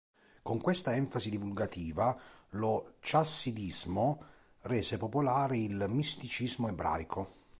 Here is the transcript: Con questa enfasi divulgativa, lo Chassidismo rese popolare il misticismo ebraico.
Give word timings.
Con 0.41 0.59
questa 0.61 0.95
enfasi 0.95 1.29
divulgativa, 1.29 2.19
lo 2.53 2.95
Chassidismo 3.01 4.19
rese 4.61 4.97
popolare 4.97 5.59
il 5.59 5.85
misticismo 5.89 6.67
ebraico. 6.69 7.35